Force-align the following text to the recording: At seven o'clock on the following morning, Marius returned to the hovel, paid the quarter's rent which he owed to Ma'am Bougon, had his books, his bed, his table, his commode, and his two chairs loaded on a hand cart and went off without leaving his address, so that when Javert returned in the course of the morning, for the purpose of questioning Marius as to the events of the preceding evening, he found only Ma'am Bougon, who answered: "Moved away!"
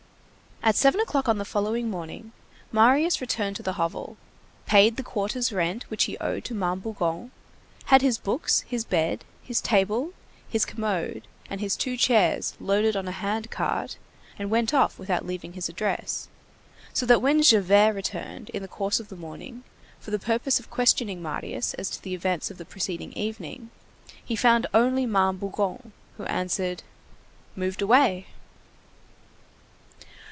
At 0.63 0.75
seven 0.75 1.01
o'clock 1.01 1.27
on 1.27 1.39
the 1.39 1.43
following 1.43 1.89
morning, 1.89 2.33
Marius 2.71 3.19
returned 3.19 3.55
to 3.55 3.63
the 3.63 3.73
hovel, 3.73 4.15
paid 4.67 4.95
the 4.95 5.01
quarter's 5.01 5.51
rent 5.51 5.89
which 5.89 6.03
he 6.03 6.19
owed 6.19 6.45
to 6.45 6.53
Ma'am 6.53 6.79
Bougon, 6.79 7.31
had 7.85 8.03
his 8.03 8.19
books, 8.19 8.59
his 8.67 8.85
bed, 8.85 9.25
his 9.41 9.59
table, 9.59 10.13
his 10.47 10.63
commode, 10.63 11.27
and 11.49 11.59
his 11.61 11.75
two 11.75 11.97
chairs 11.97 12.53
loaded 12.59 12.95
on 12.95 13.07
a 13.07 13.11
hand 13.11 13.49
cart 13.49 13.97
and 14.37 14.51
went 14.51 14.71
off 14.71 14.99
without 14.99 15.25
leaving 15.25 15.53
his 15.53 15.67
address, 15.67 16.27
so 16.93 17.07
that 17.07 17.23
when 17.23 17.41
Javert 17.41 17.93
returned 17.95 18.51
in 18.51 18.61
the 18.61 18.67
course 18.67 18.99
of 18.99 19.09
the 19.09 19.15
morning, 19.15 19.63
for 19.99 20.11
the 20.11 20.19
purpose 20.19 20.59
of 20.59 20.69
questioning 20.69 21.23
Marius 21.23 21.73
as 21.73 21.89
to 21.89 21.99
the 22.03 22.13
events 22.13 22.51
of 22.51 22.59
the 22.59 22.65
preceding 22.65 23.13
evening, 23.13 23.71
he 24.23 24.35
found 24.35 24.67
only 24.75 25.07
Ma'am 25.07 25.37
Bougon, 25.39 25.91
who 26.17 26.23
answered: 26.25 26.83
"Moved 27.55 27.81
away!" 27.81 28.27